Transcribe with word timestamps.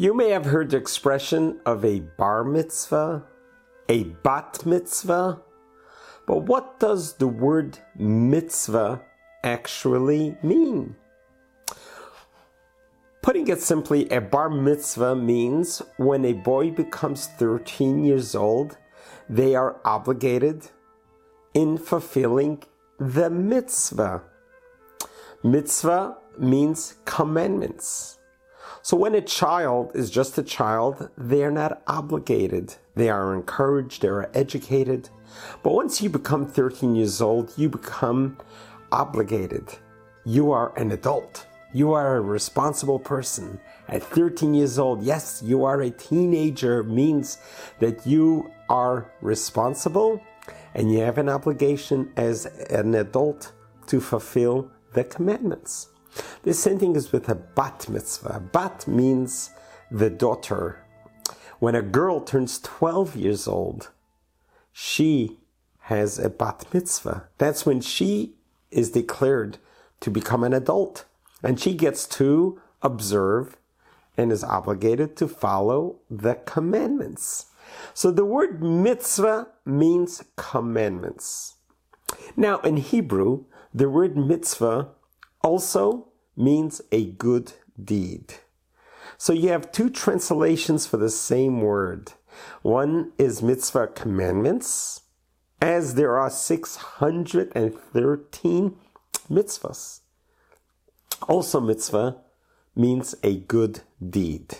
You 0.00 0.14
may 0.14 0.30
have 0.30 0.46
heard 0.46 0.70
the 0.70 0.78
expression 0.78 1.60
of 1.66 1.84
a 1.84 2.00
bar 2.00 2.42
mitzvah, 2.42 3.22
a 3.86 4.04
bat 4.04 4.64
mitzvah, 4.64 5.42
but 6.26 6.38
what 6.44 6.80
does 6.80 7.18
the 7.18 7.28
word 7.28 7.78
mitzvah 7.96 9.02
actually 9.44 10.38
mean? 10.42 10.96
Putting 13.20 13.46
it 13.48 13.60
simply, 13.60 14.08
a 14.08 14.22
bar 14.22 14.48
mitzvah 14.48 15.16
means 15.16 15.82
when 15.98 16.24
a 16.24 16.32
boy 16.32 16.70
becomes 16.70 17.26
13 17.26 18.02
years 18.02 18.34
old, 18.34 18.78
they 19.28 19.54
are 19.54 19.82
obligated 19.84 20.70
in 21.52 21.76
fulfilling 21.76 22.62
the 22.98 23.28
mitzvah. 23.28 24.22
Mitzvah 25.44 26.16
means 26.38 26.94
commandments. 27.04 28.16
So 28.82 28.96
when 28.96 29.14
a 29.14 29.20
child 29.20 29.92
is 29.94 30.10
just 30.10 30.38
a 30.38 30.42
child, 30.42 31.10
they 31.18 31.44
are 31.44 31.50
not 31.50 31.82
obligated. 31.86 32.76
They 32.94 33.10
are 33.10 33.34
encouraged, 33.34 34.02
they 34.02 34.08
are 34.08 34.30
educated. 34.32 35.10
But 35.62 35.74
once 35.74 36.00
you 36.00 36.08
become 36.08 36.46
13 36.46 36.96
years 36.96 37.20
old, 37.20 37.52
you 37.58 37.68
become 37.68 38.38
obligated. 38.90 39.68
You 40.24 40.50
are 40.50 40.76
an 40.78 40.92
adult. 40.92 41.46
You 41.72 41.92
are 41.92 42.16
a 42.16 42.20
responsible 42.20 42.98
person. 42.98 43.60
At 43.88 44.02
13 44.02 44.54
years 44.54 44.78
old, 44.78 45.02
yes, 45.02 45.42
you 45.44 45.64
are 45.64 45.82
a 45.82 45.90
teenager, 45.90 46.82
means 46.82 47.38
that 47.80 48.06
you 48.06 48.50
are 48.68 49.12
responsible 49.20 50.20
and 50.74 50.90
you 50.90 51.00
have 51.00 51.18
an 51.18 51.28
obligation 51.28 52.12
as 52.16 52.46
an 52.70 52.94
adult 52.94 53.52
to 53.88 54.00
fulfill 54.00 54.70
the 54.94 55.04
commandments. 55.04 55.88
The 56.42 56.54
same 56.54 56.78
thing 56.78 56.96
is 56.96 57.12
with 57.12 57.28
a 57.28 57.34
bat 57.34 57.88
mitzvah. 57.88 58.42
Bat 58.52 58.88
means 58.88 59.50
the 59.90 60.10
daughter. 60.10 60.84
When 61.58 61.74
a 61.74 61.82
girl 61.82 62.20
turns 62.20 62.58
12 62.60 63.16
years 63.16 63.46
old, 63.46 63.90
she 64.72 65.38
has 65.80 66.18
a 66.18 66.30
bat 66.30 66.64
mitzvah. 66.72 67.28
That's 67.38 67.66
when 67.66 67.80
she 67.80 68.34
is 68.70 68.90
declared 68.90 69.58
to 70.00 70.10
become 70.10 70.44
an 70.44 70.54
adult. 70.54 71.04
And 71.42 71.58
she 71.58 71.74
gets 71.74 72.06
to 72.18 72.60
observe 72.82 73.56
and 74.16 74.32
is 74.32 74.44
obligated 74.44 75.16
to 75.16 75.28
follow 75.28 75.96
the 76.10 76.34
commandments. 76.34 77.46
So 77.94 78.10
the 78.10 78.24
word 78.24 78.62
mitzvah 78.62 79.48
means 79.64 80.24
commandments. 80.36 81.54
Now 82.36 82.58
in 82.60 82.76
Hebrew, 82.76 83.44
the 83.72 83.88
word 83.88 84.16
mitzvah 84.16 84.88
also 85.42 86.08
means 86.36 86.80
a 86.92 87.04
good 87.04 87.52
deed. 87.82 88.34
So 89.18 89.32
you 89.32 89.48
have 89.50 89.72
two 89.72 89.90
translations 89.90 90.86
for 90.86 90.96
the 90.96 91.10
same 91.10 91.60
word. 91.60 92.12
One 92.62 93.12
is 93.18 93.42
mitzvah 93.42 93.88
commandments, 93.88 95.00
as 95.60 95.94
there 95.94 96.16
are 96.16 96.30
613 96.30 98.76
mitzvahs. 99.30 100.00
Also, 101.28 101.60
mitzvah 101.60 102.16
means 102.74 103.14
a 103.22 103.36
good 103.36 103.82
deed. 104.08 104.56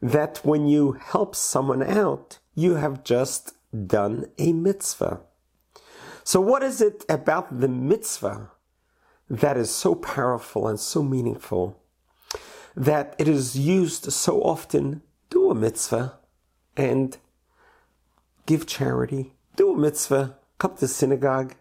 That 0.00 0.40
when 0.44 0.66
you 0.66 0.92
help 0.92 1.36
someone 1.36 1.82
out, 1.82 2.38
you 2.54 2.76
have 2.76 3.04
just 3.04 3.52
done 3.86 4.30
a 4.38 4.52
mitzvah. 4.52 5.20
So, 6.22 6.40
what 6.40 6.62
is 6.62 6.80
it 6.80 7.04
about 7.08 7.60
the 7.60 7.68
mitzvah 7.68 8.52
that 9.28 9.56
is 9.56 9.70
so 9.70 9.94
powerful 9.94 10.68
and 10.68 10.78
so 10.78 11.02
meaningful 11.02 11.80
that 12.76 13.14
it 13.18 13.28
is 13.28 13.58
used 13.58 14.12
so 14.12 14.42
often? 14.42 15.02
Do 15.30 15.50
a 15.50 15.54
mitzvah 15.54 16.18
and 16.76 17.16
give 18.46 18.66
charity. 18.66 19.32
Do 19.56 19.72
a 19.72 19.76
mitzvah, 19.76 20.36
come 20.58 20.76
to 20.76 20.88
synagogue. 20.88 21.54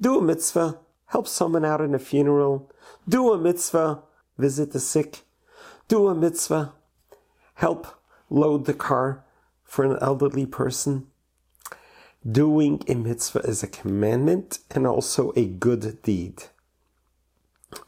Do 0.00 0.18
a 0.18 0.22
mitzvah, 0.22 0.78
help 1.06 1.28
someone 1.28 1.64
out 1.64 1.80
in 1.80 1.94
a 1.94 1.98
funeral. 1.98 2.70
Do 3.08 3.32
a 3.32 3.38
mitzvah, 3.38 4.02
visit 4.38 4.72
the 4.72 4.80
sick. 4.80 5.20
Do 5.88 6.08
a 6.08 6.14
mitzvah, 6.14 6.72
help 7.54 7.86
load 8.30 8.64
the 8.64 8.74
car 8.74 9.24
for 9.64 9.84
an 9.84 9.98
elderly 10.00 10.46
person. 10.46 11.06
Doing 12.30 12.82
a 12.88 12.94
mitzvah 12.94 13.40
is 13.40 13.62
a 13.62 13.66
commandment 13.66 14.60
and 14.70 14.86
also 14.86 15.32
a 15.34 15.44
good 15.44 16.02
deed. 16.02 16.44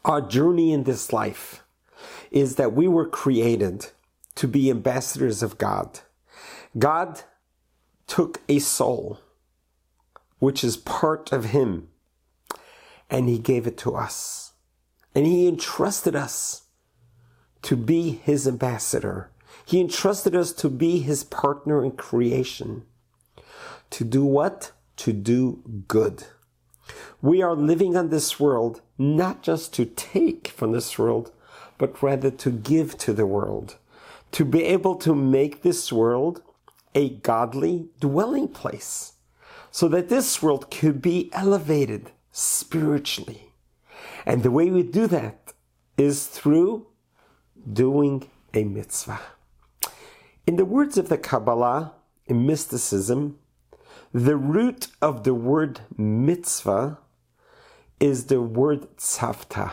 Our 0.03 0.21
journey 0.21 0.71
in 0.71 0.83
this 0.83 1.11
life 1.13 1.63
is 2.31 2.55
that 2.55 2.73
we 2.73 2.87
were 2.87 3.07
created 3.07 3.87
to 4.35 4.47
be 4.47 4.69
ambassadors 4.69 5.41
of 5.41 5.57
God. 5.57 5.99
God 6.77 7.21
took 8.07 8.41
a 8.49 8.59
soul, 8.59 9.19
which 10.39 10.63
is 10.63 10.77
part 10.77 11.31
of 11.31 11.45
Him, 11.45 11.89
and 13.09 13.29
He 13.29 13.39
gave 13.39 13.65
it 13.65 13.77
to 13.79 13.95
us. 13.95 14.53
And 15.13 15.25
He 15.25 15.47
entrusted 15.47 16.15
us 16.15 16.63
to 17.61 17.75
be 17.75 18.11
His 18.23 18.47
ambassador. 18.47 19.31
He 19.65 19.79
entrusted 19.79 20.35
us 20.35 20.51
to 20.53 20.69
be 20.69 20.99
His 20.99 21.23
partner 21.23 21.83
in 21.83 21.91
creation. 21.91 22.83
To 23.91 24.03
do 24.03 24.25
what? 24.25 24.71
To 24.97 25.13
do 25.13 25.63
good. 25.87 26.25
We 27.21 27.41
are 27.41 27.55
living 27.55 27.95
on 27.95 28.09
this 28.09 28.39
world 28.39 28.81
not 28.97 29.43
just 29.43 29.73
to 29.73 29.85
take 29.85 30.47
from 30.47 30.71
this 30.71 30.97
world, 30.97 31.31
but 31.77 32.01
rather 32.01 32.31
to 32.31 32.49
give 32.49 32.97
to 32.99 33.13
the 33.13 33.25
world. 33.25 33.77
To 34.31 34.45
be 34.45 34.63
able 34.63 34.95
to 34.95 35.13
make 35.13 35.61
this 35.61 35.91
world 35.91 36.41
a 36.93 37.09
godly 37.09 37.89
dwelling 37.99 38.47
place 38.47 39.13
so 39.71 39.89
that 39.89 40.07
this 40.07 40.41
world 40.41 40.71
could 40.71 41.01
be 41.01 41.29
elevated 41.33 42.11
spiritually. 42.31 43.51
And 44.25 44.41
the 44.41 44.51
way 44.51 44.69
we 44.69 44.83
do 44.83 45.07
that 45.07 45.53
is 45.97 46.27
through 46.27 46.87
doing 47.71 48.29
a 48.53 48.63
mitzvah. 48.63 49.19
In 50.47 50.55
the 50.55 50.65
words 50.65 50.97
of 50.97 51.09
the 51.09 51.17
Kabbalah, 51.17 51.93
in 52.25 52.45
mysticism, 52.45 53.39
the 54.13 54.37
root 54.37 54.87
of 55.01 55.23
the 55.23 55.33
word 55.33 55.81
mitzvah 55.97 56.99
is 58.05 58.25
the 58.25 58.39
word 58.39 58.81
tzavta, 58.97 59.71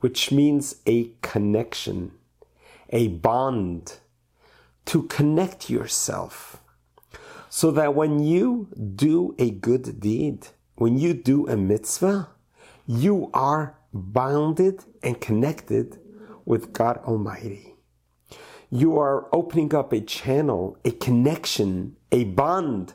which 0.00 0.30
means 0.30 0.76
a 0.86 1.10
connection, 1.22 2.12
a 2.90 3.08
bond, 3.08 4.00
to 4.84 5.04
connect 5.04 5.70
yourself. 5.70 6.62
So 7.48 7.70
that 7.70 7.94
when 7.94 8.22
you 8.22 8.68
do 9.06 9.34
a 9.38 9.50
good 9.50 9.98
deed, 9.98 10.48
when 10.74 10.98
you 10.98 11.14
do 11.14 11.48
a 11.48 11.56
mitzvah, 11.56 12.28
you 12.86 13.30
are 13.32 13.78
bounded 13.94 14.84
and 15.02 15.18
connected 15.18 15.98
with 16.44 16.74
God 16.74 16.98
Almighty. 16.98 17.76
You 18.68 18.98
are 18.98 19.34
opening 19.34 19.74
up 19.74 19.92
a 19.94 20.02
channel, 20.02 20.76
a 20.84 20.90
connection, 20.90 21.96
a 22.12 22.24
bond 22.24 22.92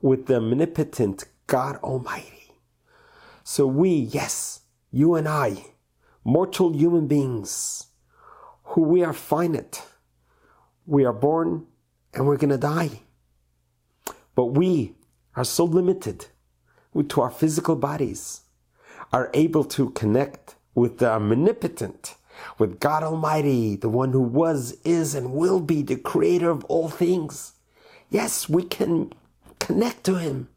with 0.00 0.26
the 0.26 0.36
omnipotent 0.36 1.24
God 1.46 1.76
Almighty. 1.84 2.41
So 3.44 3.66
we, 3.66 3.90
yes, 3.90 4.60
you 4.90 5.14
and 5.14 5.28
I, 5.28 5.64
mortal 6.24 6.72
human 6.72 7.06
beings, 7.06 7.88
who 8.64 8.82
we 8.82 9.02
are 9.02 9.12
finite, 9.12 9.82
we 10.86 11.04
are 11.04 11.12
born 11.12 11.66
and 12.14 12.26
we're 12.26 12.36
going 12.36 12.50
to 12.50 12.58
die. 12.58 13.00
But 14.34 14.46
we 14.46 14.94
are 15.34 15.44
so 15.44 15.64
limited 15.64 16.26
to 17.08 17.20
our 17.20 17.30
physical 17.30 17.76
bodies, 17.76 18.42
are 19.12 19.30
able 19.34 19.64
to 19.64 19.90
connect 19.90 20.56
with 20.74 20.98
the 20.98 21.10
omnipotent, 21.10 22.14
with 22.58 22.80
God 22.80 23.02
Almighty, 23.02 23.76
the 23.76 23.88
one 23.88 24.12
who 24.12 24.22
was, 24.22 24.72
is, 24.84 25.14
and 25.14 25.32
will 25.32 25.60
be 25.60 25.82
the 25.82 25.96
creator 25.96 26.50
of 26.50 26.64
all 26.64 26.88
things. 26.88 27.52
Yes, 28.10 28.48
we 28.48 28.62
can 28.62 29.12
connect 29.58 30.04
to 30.04 30.16
Him. 30.16 30.48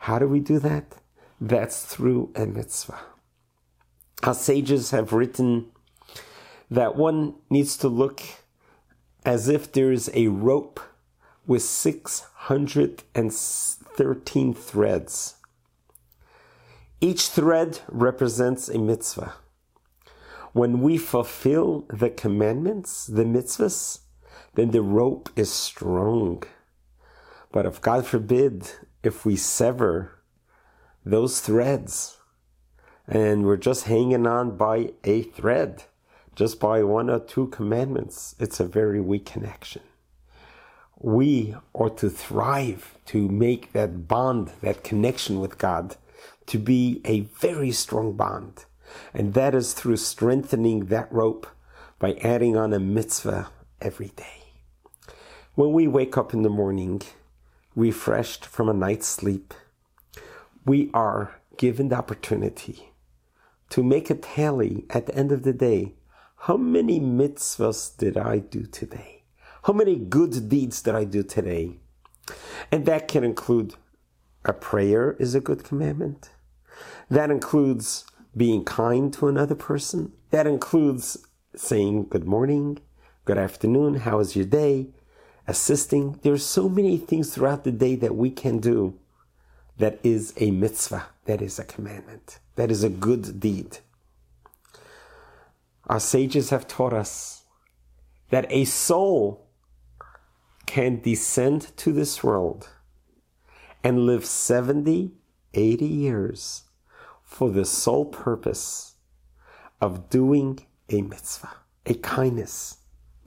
How 0.00 0.18
do 0.18 0.28
we 0.28 0.40
do 0.40 0.58
that? 0.60 0.96
That's 1.40 1.84
through 1.84 2.32
a 2.34 2.46
mitzvah. 2.46 2.98
Our 4.22 4.34
sages 4.34 4.92
have 4.92 5.12
written 5.12 5.66
that 6.70 6.96
one 6.96 7.34
needs 7.50 7.76
to 7.78 7.88
look 7.88 8.22
as 9.24 9.48
if 9.48 9.72
there 9.72 9.90
is 9.92 10.10
a 10.14 10.28
rope 10.28 10.78
with 11.46 11.62
613 11.62 14.54
threads. 14.54 15.34
Each 17.00 17.28
thread 17.28 17.80
represents 17.88 18.68
a 18.68 18.78
mitzvah. 18.78 19.34
When 20.52 20.80
we 20.80 20.96
fulfill 20.96 21.84
the 21.90 22.08
commandments, 22.08 23.06
the 23.06 23.24
mitzvahs, 23.24 23.98
then 24.54 24.70
the 24.70 24.80
rope 24.80 25.28
is 25.36 25.52
strong. 25.52 26.44
But 27.52 27.66
if 27.66 27.82
God 27.82 28.06
forbid, 28.06 28.70
if 29.02 29.26
we 29.26 29.36
sever 29.36 30.15
those 31.06 31.38
threads 31.38 32.18
and 33.06 33.46
we're 33.46 33.56
just 33.56 33.84
hanging 33.84 34.26
on 34.26 34.56
by 34.56 34.90
a 35.04 35.22
thread, 35.22 35.84
just 36.34 36.58
by 36.58 36.82
one 36.82 37.08
or 37.08 37.20
two 37.20 37.46
commandments, 37.46 38.34
it's 38.40 38.58
a 38.58 38.64
very 38.64 39.00
weak 39.00 39.24
connection. 39.24 39.82
We 40.98 41.54
ought 41.72 41.96
to 41.98 42.10
thrive 42.10 42.96
to 43.06 43.28
make 43.28 43.72
that 43.72 44.08
bond, 44.08 44.50
that 44.62 44.82
connection 44.82 45.38
with 45.38 45.58
God, 45.58 45.96
to 46.46 46.58
be 46.58 47.00
a 47.04 47.20
very 47.20 47.70
strong 47.70 48.16
bond. 48.16 48.64
And 49.14 49.34
that 49.34 49.54
is 49.54 49.74
through 49.74 49.98
strengthening 49.98 50.86
that 50.86 51.12
rope 51.12 51.46
by 52.00 52.14
adding 52.14 52.56
on 52.56 52.72
a 52.72 52.80
mitzvah 52.80 53.50
every 53.80 54.08
day. 54.16 54.42
When 55.54 55.72
we 55.72 55.86
wake 55.86 56.18
up 56.18 56.34
in 56.34 56.42
the 56.42 56.50
morning, 56.50 57.02
refreshed 57.76 58.44
from 58.44 58.68
a 58.68 58.74
night's 58.74 59.06
sleep, 59.06 59.54
we 60.66 60.90
are 60.92 61.40
given 61.56 61.88
the 61.88 61.96
opportunity 61.96 62.90
to 63.70 63.82
make 63.82 64.10
a 64.10 64.14
tally 64.14 64.84
at 64.90 65.06
the 65.06 65.14
end 65.14 65.30
of 65.30 65.44
the 65.44 65.52
day. 65.52 65.94
How 66.40 66.56
many 66.56 67.00
mitzvahs 67.00 67.96
did 67.96 68.18
I 68.18 68.40
do 68.40 68.64
today? 68.64 69.22
How 69.62 69.72
many 69.72 69.96
good 69.96 70.48
deeds 70.48 70.82
did 70.82 70.94
I 70.94 71.04
do 71.04 71.22
today? 71.22 71.78
And 72.72 72.84
that 72.84 73.08
can 73.08 73.22
include 73.22 73.74
a 74.44 74.52
prayer 74.52 75.16
is 75.18 75.34
a 75.34 75.40
good 75.40 75.64
commandment. 75.64 76.30
That 77.08 77.30
includes 77.30 78.04
being 78.36 78.64
kind 78.64 79.12
to 79.14 79.28
another 79.28 79.54
person. 79.54 80.12
That 80.30 80.46
includes 80.46 81.26
saying 81.54 82.08
good 82.10 82.26
morning, 82.26 82.78
good 83.24 83.38
afternoon, 83.38 83.94
how 84.00 84.18
is 84.18 84.36
your 84.36 84.44
day, 84.44 84.88
assisting. 85.46 86.18
There's 86.22 86.44
so 86.44 86.68
many 86.68 86.98
things 86.98 87.34
throughout 87.34 87.64
the 87.64 87.72
day 87.72 87.94
that 87.96 88.16
we 88.16 88.30
can 88.30 88.58
do 88.58 88.98
that 89.78 89.98
is 90.02 90.32
a 90.38 90.50
mitzvah, 90.50 91.06
that 91.24 91.42
is 91.42 91.58
a 91.58 91.64
commandment, 91.64 92.38
that 92.54 92.70
is 92.70 92.82
a 92.82 92.88
good 92.88 93.40
deed. 93.40 93.78
Our 95.86 96.00
sages 96.00 96.50
have 96.50 96.66
taught 96.66 96.92
us 96.92 97.44
that 98.30 98.46
a 98.50 98.64
soul 98.64 99.46
can 100.66 101.00
descend 101.00 101.76
to 101.76 101.92
this 101.92 102.24
world 102.24 102.68
and 103.84 104.04
live 104.04 104.24
70, 104.24 105.12
80 105.54 105.84
years 105.84 106.64
for 107.22 107.50
the 107.50 107.64
sole 107.64 108.04
purpose 108.04 108.94
of 109.80 110.10
doing 110.10 110.58
a 110.88 111.02
mitzvah, 111.02 111.52
a 111.84 111.94
kindness 111.94 112.78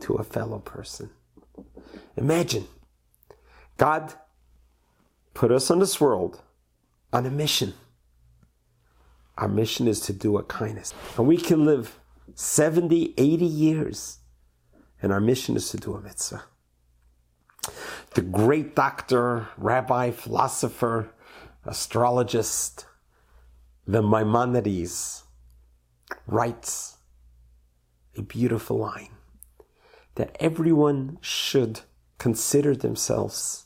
to 0.02 0.16
a 0.16 0.24
fellow 0.24 0.60
person. 0.60 1.10
Imagine 2.18 2.68
God 3.78 4.14
put 5.34 5.52
us 5.52 5.70
on 5.72 5.80
this 5.80 6.00
world 6.00 6.42
on 7.12 7.26
a 7.26 7.30
mission. 7.30 7.74
Our 9.38 9.48
mission 9.48 9.88
is 9.88 10.00
to 10.02 10.14
do 10.14 10.38
a 10.38 10.44
kindness. 10.44 10.94
And 11.18 11.28
we 11.28 11.38
can 11.38 11.66
live 11.66 12.00
70, 12.36 13.14
80 13.18 13.46
years, 13.46 14.20
and 15.02 15.12
our 15.12 15.22
mission 15.22 15.56
is 15.56 15.70
to 15.70 15.78
do 15.78 15.96
a 15.96 16.02
mitzvah. 16.02 16.44
The 18.16 18.22
great 18.22 18.76
doctor, 18.76 19.48
rabbi, 19.58 20.12
philosopher, 20.12 21.12
astrologist, 21.66 22.86
the 23.88 24.02
Maimonides 24.02 25.24
writes 26.28 26.98
a 28.18 28.22
beautiful 28.22 28.78
line 28.78 29.10
that 30.16 30.36
everyone 30.40 31.18
should 31.22 31.82
consider 32.18 32.76
themselves 32.76 33.66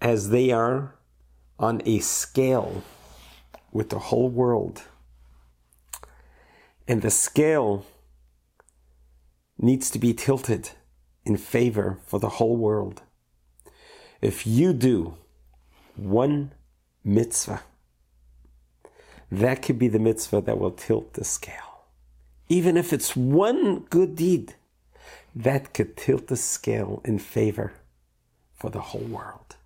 as 0.00 0.30
they 0.30 0.50
are 0.50 0.94
on 1.58 1.82
a 1.84 1.98
scale 1.98 2.82
with 3.72 3.90
the 3.90 3.98
whole 3.98 4.28
world. 4.28 4.82
And 6.86 7.02
the 7.02 7.10
scale 7.10 7.84
needs 9.58 9.90
to 9.90 9.98
be 9.98 10.14
tilted 10.14 10.70
in 11.24 11.36
favor 11.36 11.98
for 12.06 12.18
the 12.18 12.28
whole 12.30 12.56
world. 12.56 13.02
If 14.20 14.46
you 14.46 14.72
do 14.72 15.14
one 15.96 16.52
mitzvah, 17.04 17.62
that 19.30 19.62
could 19.62 19.78
be 19.78 19.88
the 19.88 19.98
mitzvah 19.98 20.40
that 20.42 20.58
will 20.58 20.70
tilt 20.70 21.14
the 21.14 21.24
scale. 21.24 21.84
Even 22.48 22.76
if 22.76 22.92
it's 22.92 23.14
one 23.14 23.80
good 23.90 24.16
deed, 24.16 24.54
that 25.34 25.74
could 25.74 25.96
tilt 25.96 26.28
the 26.28 26.36
scale 26.36 27.02
in 27.04 27.18
favor 27.18 27.74
for 28.54 28.70
the 28.70 28.80
whole 28.80 29.02
world. 29.02 29.56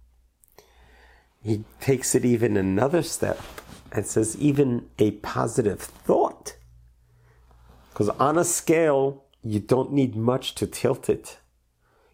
He 1.43 1.65
takes 1.81 2.15
it 2.15 2.25
even 2.25 2.57
another 2.57 3.03
step 3.03 3.41
and 3.91 4.07
says, 4.07 4.37
even 4.37 4.89
a 4.99 5.13
positive 5.13 5.81
thought. 5.81 6.57
Because 7.91 8.09
on 8.11 8.39
a 8.39 8.45
scale, 8.45 9.25
you 9.43 9.61
don't 9.61 9.93
need 9.93 10.17
much 10.17 10.55
to 10.57 10.67
tilt 10.67 11.09
it. 11.09 11.39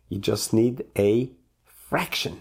You 0.08 0.18
just 0.18 0.52
need 0.52 0.86
a 0.96 1.30
fraction 1.64 2.40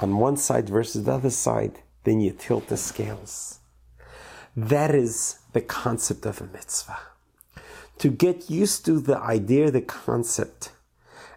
on 0.00 0.16
one 0.16 0.36
side 0.36 0.68
versus 0.68 1.04
the 1.04 1.12
other 1.12 1.30
side, 1.30 1.80
then 2.04 2.20
you 2.20 2.32
tilt 2.32 2.68
the 2.68 2.76
scales. 2.76 3.58
That 4.56 4.94
is 4.94 5.40
the 5.52 5.60
concept 5.60 6.26
of 6.26 6.40
a 6.40 6.46
mitzvah. 6.46 6.98
To 7.98 8.08
get 8.08 8.48
used 8.48 8.84
to 8.86 9.00
the 9.00 9.18
idea, 9.18 9.70
the 9.70 9.80
concept, 9.80 10.72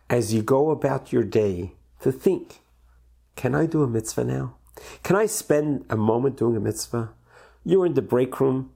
as 0.09 0.33
you 0.33 0.41
go 0.41 0.69
about 0.69 1.11
your 1.11 1.23
day, 1.23 1.73
to 2.01 2.11
think, 2.11 2.59
can 3.41 3.55
I 3.55 3.65
do 3.65 3.81
a 3.81 3.87
mitzvah 3.87 4.23
now? 4.23 4.53
Can 5.01 5.15
I 5.15 5.25
spend 5.25 5.85
a 5.89 5.97
moment 5.97 6.37
doing 6.37 6.55
a 6.55 6.59
mitzvah? 6.59 7.09
You're 7.65 7.87
in 7.87 7.95
the 7.95 8.01
break 8.03 8.39
room, 8.39 8.69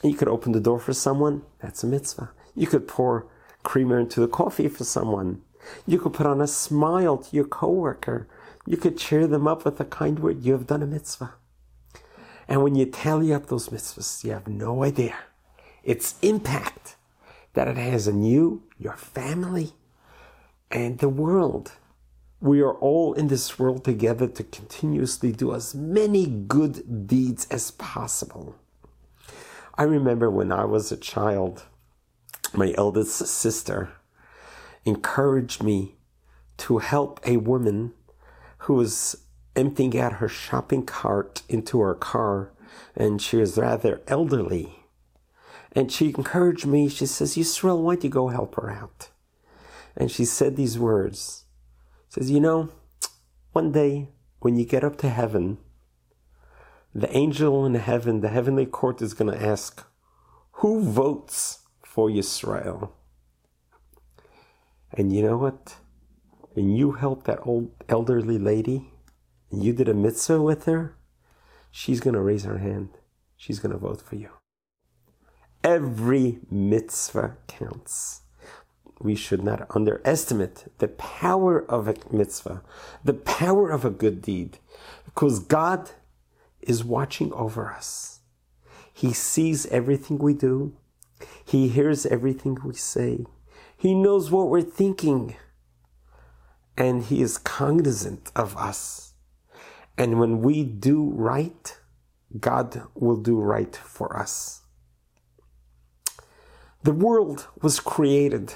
and 0.00 0.12
you 0.12 0.16
could 0.16 0.28
open 0.28 0.52
the 0.52 0.60
door 0.60 0.78
for 0.78 0.92
someone, 0.92 1.42
that's 1.58 1.82
a 1.82 1.88
mitzvah. 1.88 2.30
You 2.54 2.68
could 2.68 2.86
pour 2.86 3.26
creamer 3.64 3.98
into 3.98 4.20
the 4.20 4.28
coffee 4.28 4.68
for 4.68 4.84
someone. 4.84 5.42
You 5.88 5.98
could 5.98 6.12
put 6.12 6.26
on 6.26 6.40
a 6.40 6.46
smile 6.46 7.16
to 7.18 7.34
your 7.34 7.46
coworker. 7.46 8.28
You 8.64 8.76
could 8.76 8.96
cheer 8.96 9.26
them 9.26 9.48
up 9.48 9.64
with 9.64 9.80
a 9.80 9.84
kind 9.84 10.20
word. 10.20 10.44
You 10.44 10.52
have 10.52 10.68
done 10.68 10.84
a 10.84 10.86
mitzvah. 10.86 11.34
And 12.46 12.62
when 12.62 12.76
you 12.76 12.86
tally 12.86 13.34
up 13.34 13.46
those 13.46 13.70
mitzvahs, 13.70 14.22
you 14.22 14.30
have 14.30 14.46
no 14.46 14.84
idea 14.84 15.16
its 15.82 16.14
impact 16.22 16.94
that 17.54 17.66
it 17.66 17.76
has 17.76 18.06
on 18.06 18.22
you, 18.22 18.62
your 18.78 18.96
family, 18.96 19.72
and 20.70 21.00
the 21.00 21.08
world. 21.08 21.72
We 22.42 22.60
are 22.60 22.74
all 22.74 23.14
in 23.14 23.28
this 23.28 23.56
world 23.56 23.84
together 23.84 24.26
to 24.26 24.42
continuously 24.42 25.30
do 25.30 25.54
as 25.54 25.76
many 25.76 26.26
good 26.26 27.06
deeds 27.06 27.46
as 27.52 27.70
possible. 27.70 28.56
I 29.76 29.84
remember 29.84 30.28
when 30.28 30.50
I 30.50 30.64
was 30.64 30.90
a 30.90 30.96
child, 30.96 31.62
my 32.52 32.74
eldest 32.76 33.28
sister 33.28 33.92
encouraged 34.84 35.62
me 35.62 35.94
to 36.56 36.78
help 36.78 37.20
a 37.24 37.36
woman 37.36 37.92
who 38.58 38.74
was 38.74 39.18
emptying 39.54 39.96
out 39.96 40.14
her 40.14 40.28
shopping 40.28 40.84
cart 40.84 41.42
into 41.48 41.80
her 41.80 41.94
car, 41.94 42.50
and 42.96 43.22
she 43.22 43.36
was 43.36 43.56
rather 43.56 44.00
elderly. 44.08 44.80
And 45.70 45.92
she 45.92 46.08
encouraged 46.08 46.66
me. 46.66 46.88
She 46.88 47.06
says, 47.06 47.36
Yisrael, 47.36 47.80
why 47.80 47.94
don't 47.94 48.02
you 48.02 48.10
go 48.10 48.28
help 48.28 48.56
her 48.56 48.68
out? 48.68 49.10
And 49.96 50.10
she 50.10 50.24
said 50.24 50.56
these 50.56 50.76
words. 50.76 51.41
Says, 52.12 52.30
you 52.30 52.40
know, 52.40 52.68
one 53.52 53.72
day 53.72 54.10
when 54.40 54.54
you 54.54 54.66
get 54.66 54.84
up 54.84 54.98
to 54.98 55.08
heaven, 55.08 55.56
the 56.94 57.10
angel 57.16 57.64
in 57.64 57.74
heaven, 57.74 58.20
the 58.20 58.28
heavenly 58.28 58.66
court 58.66 59.00
is 59.00 59.14
going 59.14 59.32
to 59.32 59.42
ask, 59.42 59.82
who 60.60 60.82
votes 60.82 61.60
for 61.82 62.10
Yisrael? 62.10 62.90
And 64.92 65.10
you 65.10 65.22
know 65.22 65.38
what? 65.38 65.76
And 66.54 66.76
you 66.76 66.92
helped 66.92 67.24
that 67.24 67.46
old 67.46 67.70
elderly 67.88 68.36
lady, 68.38 68.92
and 69.50 69.64
you 69.64 69.72
did 69.72 69.88
a 69.88 69.94
mitzvah 69.94 70.42
with 70.42 70.66
her, 70.66 70.94
she's 71.70 72.00
going 72.00 72.12
to 72.12 72.20
raise 72.20 72.44
her 72.44 72.58
hand. 72.58 72.90
She's 73.38 73.58
going 73.58 73.72
to 73.72 73.78
vote 73.78 74.02
for 74.02 74.16
you. 74.16 74.28
Every 75.64 76.40
mitzvah 76.50 77.38
counts. 77.46 78.21
We 79.02 79.16
should 79.16 79.42
not 79.42 79.66
underestimate 79.74 80.64
the 80.78 80.86
power 80.88 81.68
of 81.68 81.88
a 81.88 81.96
mitzvah, 82.12 82.62
the 83.02 83.14
power 83.14 83.68
of 83.68 83.84
a 83.84 83.90
good 83.90 84.22
deed, 84.22 84.58
because 85.04 85.40
God 85.40 85.90
is 86.60 86.84
watching 86.84 87.32
over 87.32 87.72
us. 87.72 88.20
He 88.94 89.12
sees 89.12 89.66
everything 89.66 90.18
we 90.18 90.34
do. 90.34 90.76
He 91.44 91.68
hears 91.68 92.06
everything 92.06 92.58
we 92.64 92.74
say. 92.74 93.24
He 93.76 93.94
knows 93.94 94.30
what 94.30 94.48
we're 94.48 94.62
thinking. 94.62 95.34
And 96.76 97.02
He 97.02 97.20
is 97.22 97.38
cognizant 97.38 98.30
of 98.36 98.56
us. 98.56 99.14
And 99.98 100.20
when 100.20 100.42
we 100.42 100.62
do 100.62 101.10
right, 101.10 101.76
God 102.38 102.82
will 102.94 103.16
do 103.16 103.40
right 103.40 103.74
for 103.74 104.16
us. 104.16 104.62
The 106.84 106.92
world 106.92 107.48
was 107.60 107.80
created. 107.80 108.54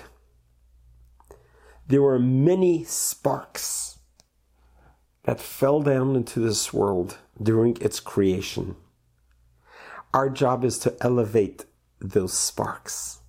There 1.88 2.02
were 2.02 2.18
many 2.18 2.82
sparks 2.84 3.98
that 5.22 5.40
fell 5.40 5.80
down 5.80 6.16
into 6.16 6.40
this 6.40 6.72
world 6.72 7.18
during 7.40 7.76
its 7.80 8.00
creation. 8.00 8.76
Our 10.12 10.28
job 10.30 10.64
is 10.64 10.78
to 10.80 10.96
elevate 11.00 11.64
those 12.00 12.32
sparks. 12.32 13.20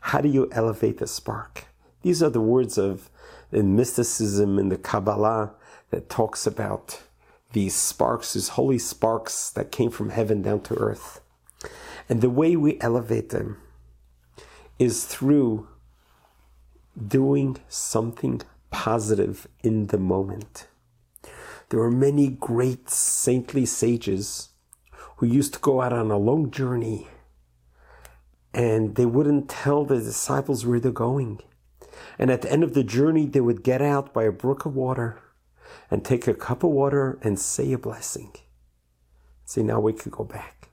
How 0.00 0.20
do 0.20 0.28
you 0.28 0.48
elevate 0.52 0.98
the 0.98 1.06
spark? 1.06 1.64
These 2.02 2.22
are 2.22 2.30
the 2.30 2.40
words 2.40 2.78
of 2.78 3.10
in 3.52 3.76
mysticism 3.76 4.58
in 4.58 4.68
the 4.68 4.78
Kabbalah 4.78 5.52
that 5.90 6.08
talks 6.08 6.46
about 6.46 7.02
these 7.52 7.74
sparks, 7.74 8.32
these 8.32 8.50
holy 8.50 8.78
sparks 8.78 9.50
that 9.50 9.70
came 9.70 9.90
from 9.90 10.10
heaven 10.10 10.42
down 10.42 10.60
to 10.62 10.78
earth. 10.78 11.20
And 12.08 12.20
the 12.20 12.30
way 12.30 12.56
we 12.56 12.80
elevate 12.80 13.30
them 13.30 13.58
is 14.78 15.04
through 15.04 15.68
doing 16.96 17.58
something 17.68 18.42
positive 18.70 19.46
in 19.62 19.88
the 19.88 19.98
moment. 19.98 20.66
There 21.68 21.80
are 21.80 21.90
many 21.90 22.28
great 22.28 22.88
saintly 22.90 23.66
sages 23.66 24.50
who 25.16 25.26
used 25.26 25.54
to 25.54 25.60
go 25.60 25.80
out 25.80 25.92
on 25.92 26.10
a 26.10 26.18
long 26.18 26.50
journey 26.50 27.08
and 28.56 28.94
they 28.94 29.04
wouldn't 29.04 29.50
tell 29.50 29.84
the 29.84 29.98
disciples 29.98 30.64
where 30.64 30.80
they're 30.80 30.90
going. 30.90 31.40
And 32.18 32.30
at 32.30 32.42
the 32.42 32.50
end 32.50 32.64
of 32.64 32.72
the 32.72 32.84
journey, 32.84 33.26
they 33.26 33.40
would 33.40 33.62
get 33.62 33.82
out 33.82 34.14
by 34.14 34.24
a 34.24 34.32
brook 34.32 34.64
of 34.64 34.74
water 34.74 35.20
and 35.90 36.02
take 36.02 36.26
a 36.26 36.34
cup 36.34 36.62
of 36.62 36.70
water 36.70 37.18
and 37.20 37.38
say 37.38 37.72
a 37.72 37.78
blessing. 37.78 38.32
Say, 39.44 39.62
now 39.62 39.78
we 39.80 39.92
could 39.92 40.12
go 40.12 40.24
back. 40.24 40.70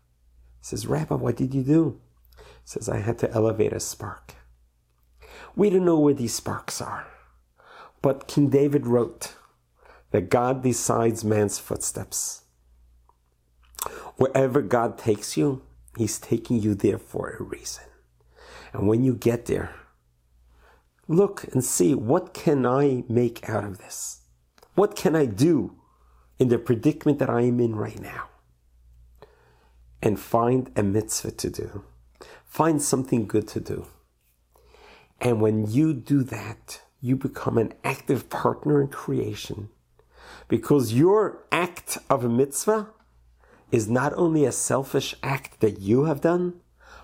He 0.62 0.68
says, 0.68 0.88
Rabbi, 0.88 1.15
what 1.15 1.36
did 1.36 1.53
you 1.53 1.62
do? 1.62 2.00
He 2.38 2.44
says, 2.63 2.88
I 2.88 3.00
had 3.00 3.20
to 3.20 3.32
elevate 3.32 3.74
a 3.74 3.80
spark. 3.82 4.36
We 5.55 5.69
don't 5.69 5.86
know 5.86 6.00
where 6.00 6.13
these 6.13 6.33
sparks 6.33 6.81
are. 6.81 7.07
But 8.01 8.27
King 8.27 8.50
David 8.50 8.86
wrote 8.86 9.36
that 10.12 10.29
God 10.29 10.62
decides 10.62 11.24
man's 11.24 11.60
footsteps. 11.60 12.41
Wherever 14.17 14.62
God 14.62 14.98
takes 14.98 15.38
you, 15.38 15.62
He's 15.98 16.19
taking 16.19 16.60
you 16.60 16.74
there 16.74 16.98
for 16.98 17.29
a 17.29 17.43
reason. 17.43 17.83
And 18.74 18.88
when 18.88 19.03
you 19.03 19.13
get 19.13 19.45
there, 19.45 19.75
look 21.07 21.43
and 21.53 21.63
see 21.63 21.93
what 21.93 22.33
can 22.33 22.65
I 22.65 23.03
make 23.07 23.48
out 23.48 23.63
of 23.63 23.77
this? 23.77 24.22
What 24.75 24.95
can 24.95 25.15
I 25.15 25.25
do 25.25 25.75
in 26.39 26.48
the 26.48 26.57
predicament 26.57 27.19
that 27.19 27.29
I 27.29 27.41
am 27.41 27.60
in 27.60 27.75
right 27.75 28.00
now? 28.00 28.29
And 30.01 30.19
find 30.19 30.72
a 30.75 30.83
mitzvah 30.83 31.31
to 31.31 31.50
do. 31.50 31.83
Find 32.43 32.81
something 32.81 33.27
good 33.27 33.48
to 33.50 33.60
do. 33.60 33.86
And 35.24 35.39
when 35.39 35.65
you 35.72 35.94
do 35.94 36.22
that, 36.24 36.82
you 37.00 37.15
become 37.15 37.58
an 37.58 37.74
active 37.84 38.30
partner 38.30 38.82
in 38.82 38.89
creation 38.89 39.70
because 40.50 40.94
your 40.94 41.46
act 41.50 41.98
of 42.10 42.25
a 42.25 42.30
mitzvah 42.30 42.89
is 43.72 43.89
not 43.89 44.13
only 44.15 44.44
a 44.44 44.51
selfish 44.51 45.15
act 45.24 45.62
that 45.62 45.80
you 45.80 46.03
have 46.03 46.20
done, 46.20 46.60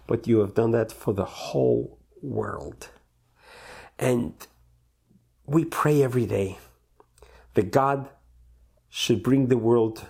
but 0.05 0.27
you 0.27 0.39
have 0.39 0.53
done 0.53 0.71
that 0.71 0.91
for 0.91 1.13
the 1.13 1.25
whole 1.25 1.97
world. 2.21 2.89
And 3.97 4.33
we 5.45 5.63
pray 5.63 6.03
every 6.03 6.25
day 6.25 6.57
that 7.53 7.71
God 7.71 8.09
should 8.89 9.23
bring 9.23 9.47
the 9.47 9.57
world 9.57 10.07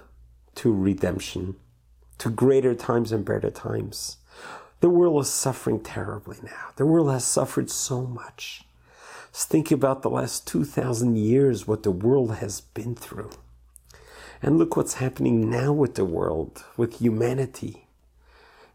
to 0.55 0.73
redemption, 0.73 1.57
to 2.17 2.29
greater 2.29 2.73
times 2.73 3.11
and 3.11 3.23
better 3.23 3.51
times. 3.51 4.17
The 4.81 4.89
world 4.89 5.21
is 5.21 5.29
suffering 5.29 5.81
terribly 5.81 6.37
now. 6.41 6.69
The 6.77 6.85
world 6.85 7.11
has 7.11 7.25
suffered 7.25 7.69
so 7.69 8.05
much. 8.05 8.63
Just 9.33 9.49
think 9.49 9.71
about 9.71 10.01
the 10.01 10.09
last 10.09 10.47
2,000 10.47 11.17
years, 11.17 11.67
what 11.67 11.83
the 11.83 11.91
world 11.91 12.35
has 12.35 12.61
been 12.61 12.95
through. 12.95 13.31
And 14.41 14.57
look 14.57 14.77
what's 14.77 14.95
happening 14.95 15.49
now 15.49 15.73
with 15.73 15.95
the 15.95 16.05
world, 16.05 16.63
with 16.77 16.99
humanity. 16.99 17.87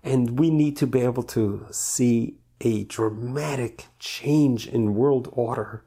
And 0.02 0.38
we 0.38 0.50
need 0.50 0.76
to 0.76 0.86
be 0.86 1.00
able 1.00 1.22
to 1.22 1.66
see 1.70 2.34
a 2.60 2.84
dramatic 2.84 3.86
change 3.98 4.66
in 4.68 4.94
world 4.94 5.28
order 5.32 5.84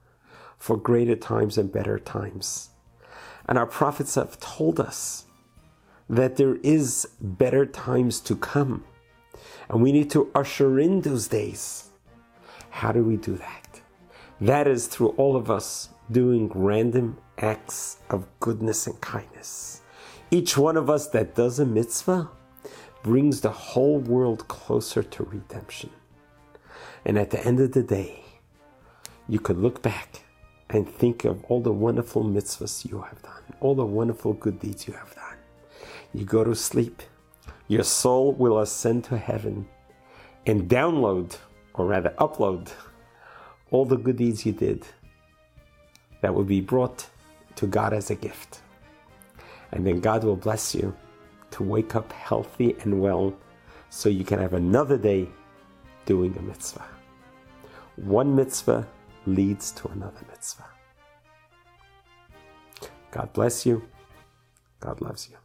for 0.58 0.78
greater 0.78 1.16
times 1.16 1.60
and 1.60 1.72
better 1.72 2.00
times. 2.00 2.70
And 3.48 3.58
our 3.58 3.68
prophets 3.68 4.16
have 4.16 4.40
told 4.40 4.80
us 4.80 5.26
that 6.10 6.38
there 6.38 6.56
is 6.64 7.08
better 7.22 7.66
times 7.66 8.20
to 8.22 8.36
come. 8.36 8.84
And 9.70 9.82
we 9.82 9.92
need 9.92 10.10
to 10.12 10.32
usher 10.34 10.80
in 10.80 11.02
those 11.02 11.28
days. 11.28 11.90
How 12.70 12.92
do 12.92 13.04
we 13.04 13.18
do 13.18 13.36
that? 13.36 13.82
That 14.40 14.68
is 14.68 14.88
through 14.88 15.10
all 15.18 15.36
of 15.36 15.50
us 15.50 15.90
doing 16.12 16.52
random 16.54 17.18
acts 17.40 17.98
of 18.10 18.28
goodness 18.40 18.88
and 18.88 19.00
kindness. 19.02 19.82
Each 20.32 20.58
one 20.58 20.78
of 20.78 20.90
us 20.90 21.08
that 21.10 21.36
does 21.36 21.60
a 21.60 21.66
mitzvah 21.66 22.30
brings 23.04 23.42
the 23.42 23.52
whole 23.52 24.00
world 24.00 24.48
closer 24.48 25.04
to 25.04 25.24
redemption. 25.24 25.90
And 27.06 27.18
at 27.18 27.32
the 27.32 27.46
end 27.46 27.60
of 27.60 27.72
the 27.72 27.84
day, 27.84 28.24
you 29.28 29.40
could 29.40 29.58
look 29.58 29.82
back 29.82 30.24
and 30.70 30.88
think 30.88 31.26
of 31.26 31.44
all 31.46 31.62
the 31.62 31.72
wonderful 31.72 32.24
mitzvahs 32.24 32.90
you 32.90 33.02
have 33.02 33.22
done, 33.22 33.42
all 33.62 33.76
the 33.76 33.86
wonderful 33.86 34.34
good 34.34 34.60
deeds 34.60 34.88
you 34.88 34.94
have 34.94 35.16
done. 35.16 35.38
You 36.14 36.26
go 36.26 36.44
to 36.44 36.56
sleep, 36.56 37.02
your 37.68 37.84
soul 37.84 38.34
will 38.34 38.60
ascend 38.60 39.04
to 39.06 39.18
heaven 39.18 39.68
and 40.46 40.70
download, 40.70 41.38
or 41.74 41.86
rather 41.86 42.14
upload, 42.18 42.72
all 43.72 43.86
the 43.86 43.98
good 43.98 44.18
deeds 44.18 44.46
you 44.46 44.54
did 44.54 44.86
that 46.22 46.34
will 46.34 46.46
be 46.46 46.62
brought 46.62 47.08
to 47.56 47.68
God 47.68 47.94
as 47.94 48.10
a 48.10 48.16
gift. 48.16 48.62
And 49.72 49.86
then 49.86 50.00
God 50.00 50.24
will 50.24 50.38
bless 50.38 50.74
you 50.74 50.96
to 51.52 51.64
wake 51.64 51.96
up 51.96 52.12
healthy 52.14 52.76
and 52.82 53.02
well 53.02 53.36
so 53.90 54.10
you 54.10 54.24
can 54.24 54.40
have 54.40 54.54
another 54.54 54.98
day 54.98 55.28
doing 56.06 56.36
a 56.38 56.42
mitzvah. 56.42 56.86
One 57.98 58.36
mitzvah 58.36 58.88
leads 59.26 59.72
to 59.74 59.90
another 59.90 60.22
mitzvah. 60.30 60.66
God 63.12 63.34
bless 63.34 63.66
you. 63.66 63.84
God 64.80 65.02
loves 65.02 65.30
you. 65.30 65.38